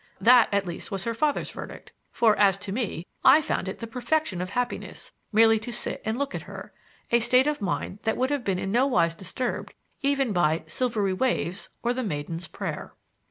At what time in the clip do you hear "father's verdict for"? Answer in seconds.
1.13-2.35